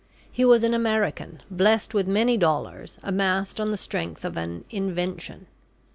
[0.31, 5.45] He was an American, blessed with many dollars, amassed on the strength of an "Invention."